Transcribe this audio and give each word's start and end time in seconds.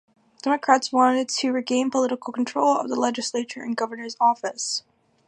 Democrats 0.41 0.91
wanted 0.91 1.29
to 1.29 1.51
regain 1.51 1.91
political 1.91 2.33
control 2.33 2.75
of 2.75 2.89
the 2.89 2.95
legislature 2.99 3.61
and 3.61 3.77
governor's 3.77 4.17
office. 4.19 4.81